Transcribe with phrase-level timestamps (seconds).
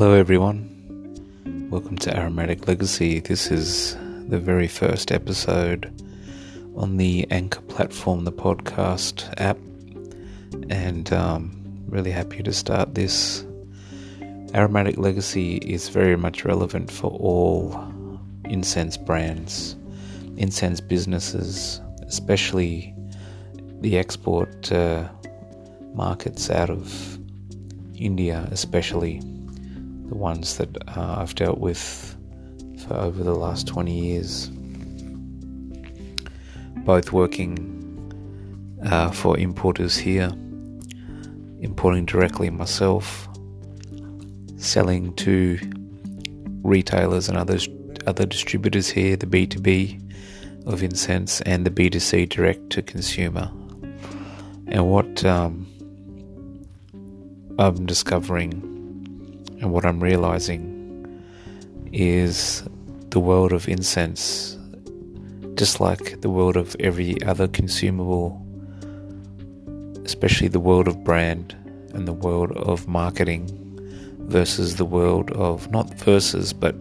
[0.00, 1.68] Hello, everyone.
[1.68, 3.20] Welcome to Aromatic Legacy.
[3.20, 3.98] This is
[4.30, 5.92] the very first episode
[6.74, 9.58] on the Anchor platform, the podcast app,
[10.70, 13.44] and um, really happy to start this.
[14.54, 17.78] Aromatic Legacy is very much relevant for all
[18.44, 19.76] incense brands,
[20.38, 22.94] incense businesses, especially
[23.82, 25.06] the export uh,
[25.92, 27.18] markets out of
[27.96, 29.20] India, especially
[30.10, 32.16] the ones that uh, I've dealt with
[32.84, 34.48] for over the last 20 years.
[36.84, 37.76] Both working
[38.84, 40.32] uh, for importers here,
[41.60, 43.28] importing directly myself,
[44.56, 45.58] selling to
[46.62, 47.68] retailers and others,
[48.06, 53.48] other distributors here, the B2B of incense and the B2C direct to consumer.
[54.66, 55.68] And what um,
[57.60, 58.69] I'm discovering
[59.60, 60.76] and what I'm realizing
[61.92, 62.62] is
[63.10, 64.56] the world of incense,
[65.54, 68.40] just like the world of every other consumable,
[70.04, 71.54] especially the world of brand
[71.92, 73.48] and the world of marketing
[74.20, 76.74] versus the world of not versus, but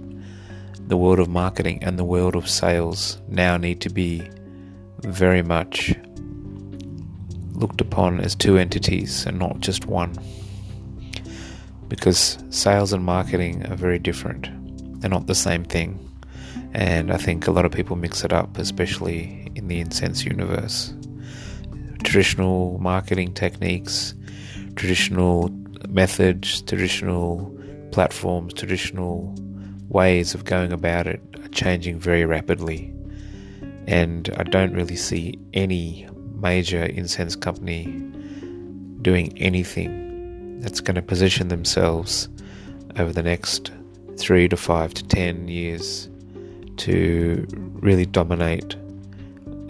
[0.87, 4.27] the world of marketing and the world of sales now need to be
[5.01, 5.93] very much
[7.53, 10.15] looked upon as two entities and not just one
[11.89, 14.47] because sales and marketing are very different.
[15.01, 15.99] They're not the same thing.
[16.73, 20.93] And I think a lot of people mix it up, especially in the incense universe.
[22.03, 24.13] Traditional marketing techniques,
[24.75, 25.49] traditional
[25.89, 27.53] methods, traditional
[27.91, 29.35] platforms, traditional
[29.89, 32.93] ways of going about it are changing very rapidly.
[33.87, 37.85] And I don't really see any major incense company
[39.01, 40.08] doing anything
[40.59, 42.29] that's going to position themselves
[42.97, 43.71] over the next
[44.17, 46.09] three to five to ten years
[46.77, 47.45] to
[47.81, 48.75] really dominate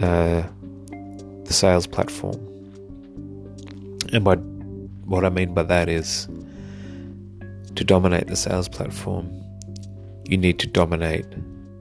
[0.00, 0.42] uh,
[1.44, 2.36] the sales platform.
[4.12, 4.36] And by
[5.04, 6.28] what I mean by that is
[7.74, 9.30] to dominate the sales platform,
[10.26, 11.26] you need to dominate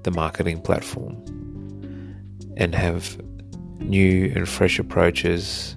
[0.03, 1.15] the marketing platform
[2.57, 3.19] and have
[3.79, 5.75] new and fresh approaches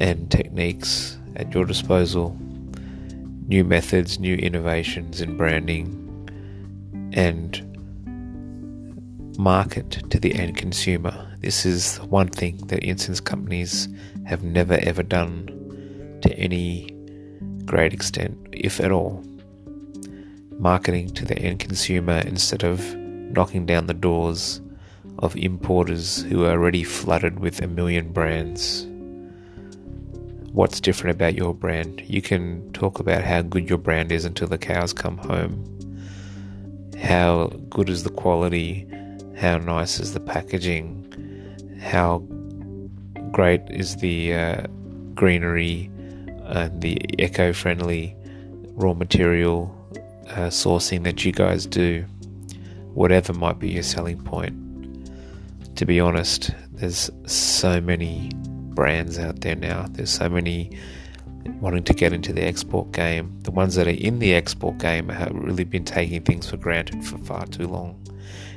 [0.00, 2.36] and techniques at your disposal
[3.48, 5.96] new methods, new innovations in branding,
[7.12, 7.66] and
[9.36, 11.36] market to the end consumer.
[11.40, 13.88] This is one thing that incense companies
[14.26, 15.48] have never ever done
[16.22, 16.90] to any
[17.64, 19.24] great extent, if at all.
[20.58, 24.60] Marketing to the end consumer instead of knocking down the doors
[25.18, 28.86] of importers who are already flooded with a million brands
[30.52, 32.02] what's different about your brand.
[32.06, 35.64] You can talk about how good your brand is until the cows come home.
[37.00, 38.86] How good is the quality?
[39.36, 40.96] How nice is the packaging?
[41.80, 42.18] How
[43.30, 44.66] great is the uh,
[45.14, 45.90] greenery
[46.44, 48.16] and the eco friendly
[48.74, 49.74] raw material
[50.30, 52.04] uh, sourcing that you guys do?
[52.92, 54.56] Whatever might be your selling point.
[55.76, 58.30] To be honest, there's so many
[58.80, 59.84] brands out there now.
[59.90, 60.70] There's so many
[61.60, 63.38] wanting to get into the export game.
[63.42, 67.04] The ones that are in the export game have really been taking things for granted
[67.04, 68.02] for far too long.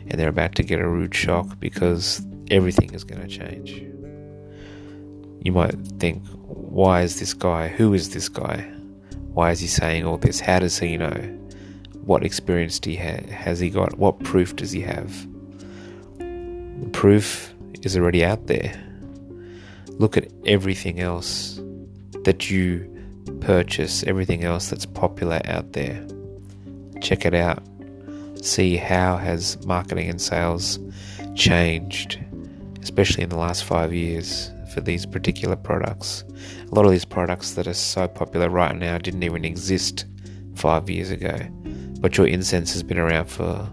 [0.08, 3.72] And they're about to get a rude shock because everything is going to change.
[5.44, 7.68] You might think, why is this guy?
[7.68, 8.62] Who is this guy?
[9.34, 10.40] Why is he saying all this?
[10.40, 11.38] How does he know?
[12.06, 13.98] What experience do he ha- has he got?
[13.98, 15.12] What proof does he have?
[16.18, 18.74] The proof is already out there.
[20.00, 21.60] Look at everything else
[22.24, 22.90] that you
[23.42, 26.06] purchase, everything else that's popular out there.
[27.02, 27.64] Check it out.
[28.42, 30.80] See how has marketing and sales
[31.36, 32.20] changed,
[32.82, 36.24] especially in the last 5 years for these particular products.
[36.72, 40.06] A lot of these products that are so popular right now didn't even exist
[40.56, 41.38] 5 years ago.
[42.00, 43.70] But your incense has been around for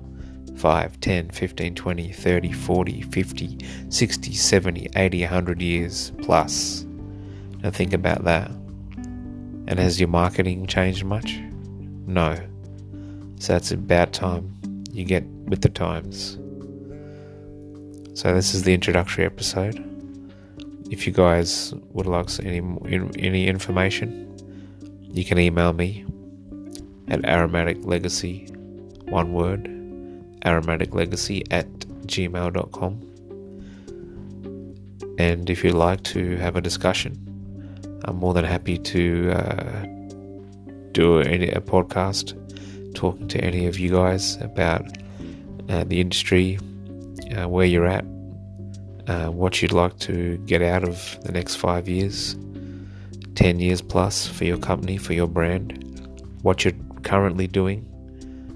[0.60, 3.58] 5, 10, 15, 20, 30, 40, 50,
[3.88, 6.84] 60, 70, 80, 100 years plus.
[7.62, 8.50] Now think about that.
[9.66, 11.40] And has your marketing changed much?
[12.06, 12.36] No.
[13.38, 14.54] So it's about time
[14.92, 16.36] you get with the times.
[18.12, 19.82] So this is the introductory episode.
[20.90, 22.60] If you guys would like any
[23.18, 24.36] any information,
[25.10, 26.04] you can email me
[27.08, 28.46] at aromatic legacy,
[29.08, 29.79] one word,
[30.44, 31.68] aromaticlegacy at
[32.06, 33.06] gmail.com.
[35.18, 37.26] And if you'd like to have a discussion,
[38.04, 39.84] I'm more than happy to uh,
[40.92, 42.34] do a, a podcast
[42.94, 44.86] talking to any of you guys about
[45.68, 46.58] uh, the industry,
[47.36, 48.04] uh, where you're at,
[49.06, 52.36] uh, what you'd like to get out of the next five years,
[53.34, 56.08] 10 years plus for your company, for your brand,
[56.42, 57.86] what you're currently doing,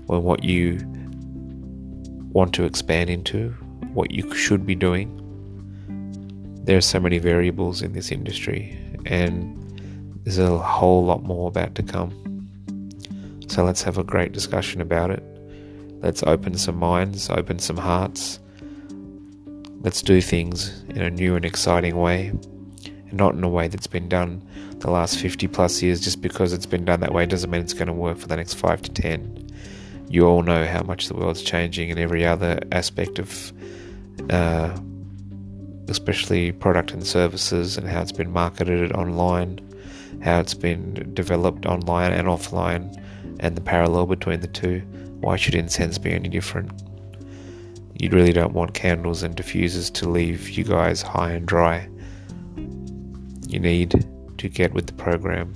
[0.09, 0.79] or what you
[2.35, 3.51] want to expand into,
[3.95, 5.21] what you should be doing.
[6.65, 8.77] There are so many variables in this industry,
[9.07, 9.81] and
[10.25, 12.13] there's a whole lot more about to come.
[13.47, 15.23] So let's have a great discussion about it.
[16.03, 18.41] Let's open some minds, open some hearts.
[19.83, 23.87] Let's do things in a new and exciting way, and not in a way that's
[23.87, 24.43] been done
[24.81, 26.01] the last 50 plus years.
[26.01, 28.37] Just because it's been done that way doesn't mean it's going to work for the
[28.37, 29.44] next 5 to 10.
[30.09, 33.53] You all know how much the world's changing in every other aspect of,
[34.31, 34.77] uh,
[35.89, 39.61] especially product and services, and how it's been marketed online,
[40.23, 43.01] how it's been developed online and offline
[43.41, 44.81] and the parallel between the two.
[45.21, 46.71] Why should incense be any different?
[47.99, 51.89] You really don't want candles and diffusers to leave you guys high and dry.
[53.49, 54.07] You need
[54.39, 55.55] to get with the program,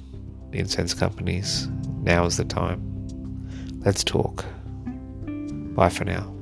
[0.51, 1.69] the incense companies.
[2.03, 2.98] Now is the time.
[3.89, 4.45] Let's talk.
[5.75, 6.38] Bye for now.